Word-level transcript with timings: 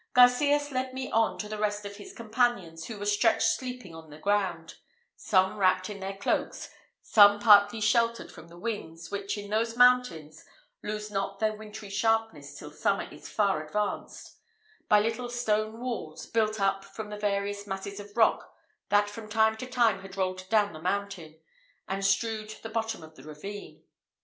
Garcias 0.15 0.71
led 0.71 0.95
me 0.95 1.11
on 1.11 1.37
to 1.37 1.47
the 1.47 1.59
rest 1.59 1.85
of 1.85 1.97
his 1.97 2.11
companions, 2.11 2.85
who 2.87 2.97
were 2.97 3.05
stretched 3.05 3.43
sleeping 3.49 3.93
on 3.93 4.09
the 4.09 4.17
ground; 4.17 4.77
some 5.15 5.59
wrapped 5.59 5.91
in 5.91 5.99
their 5.99 6.17
cloaks, 6.17 6.71
some 7.03 7.39
partly 7.39 7.79
sheltered 7.79 8.31
from 8.31 8.47
the 8.47 8.57
winds, 8.57 9.11
which 9.11 9.37
in 9.37 9.51
those 9.51 9.77
mountains 9.77 10.43
lose 10.81 11.11
not 11.11 11.39
their 11.39 11.53
wintry 11.55 11.87
sharpness 11.91 12.57
till 12.57 12.71
summer 12.71 13.07
is 13.11 13.29
far 13.29 13.63
advanced, 13.63 14.37
by 14.89 14.99
little 14.99 15.29
stone 15.29 15.79
walls, 15.79 16.25
built 16.25 16.59
up 16.59 16.83
from 16.83 17.11
the 17.11 17.15
various 17.19 17.67
masses 17.67 17.99
of 17.99 18.17
rock 18.17 18.55
that 18.89 19.07
from 19.07 19.29
time 19.29 19.55
to 19.55 19.67
time 19.67 20.01
had 20.01 20.17
rolled 20.17 20.49
down 20.49 20.73
the 20.73 20.81
mountain, 20.81 21.39
and 21.87 22.03
strewed 22.03 22.49
the 22.63 22.69
bottom 22.69 23.03
of 23.03 23.13
the 23.13 23.21
ravine. 23.23 23.83